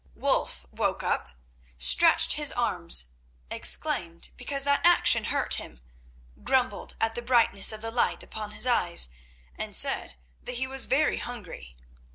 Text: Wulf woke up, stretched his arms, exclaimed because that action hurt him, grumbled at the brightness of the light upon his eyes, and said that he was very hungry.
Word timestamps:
Wulf 0.15 0.65
woke 0.71 1.03
up, 1.03 1.29
stretched 1.77 2.33
his 2.33 2.51
arms, 2.51 3.11
exclaimed 3.51 4.31
because 4.35 4.63
that 4.63 4.83
action 4.83 5.25
hurt 5.25 5.57
him, 5.59 5.79
grumbled 6.43 6.95
at 6.99 7.13
the 7.13 7.21
brightness 7.21 7.71
of 7.71 7.83
the 7.83 7.91
light 7.91 8.23
upon 8.23 8.49
his 8.53 8.65
eyes, 8.65 9.09
and 9.59 9.75
said 9.75 10.15
that 10.41 10.55
he 10.55 10.65
was 10.65 10.85
very 10.85 11.19
hungry. 11.19 11.75